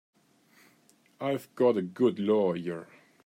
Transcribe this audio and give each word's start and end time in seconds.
I've 1.19 1.53
got 1.53 1.77
a 1.77 1.83
good 1.83 2.17
lawyer. 2.17 2.87